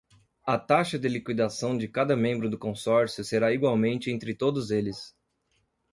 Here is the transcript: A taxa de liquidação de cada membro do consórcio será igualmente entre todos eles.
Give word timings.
A 0.47 0.57
taxa 0.57 0.97
de 0.97 1.07
liquidação 1.07 1.77
de 1.77 1.87
cada 1.87 2.17
membro 2.17 2.49
do 2.49 2.57
consórcio 2.57 3.23
será 3.23 3.53
igualmente 3.53 4.09
entre 4.09 4.33
todos 4.33 4.71
eles. 4.71 5.15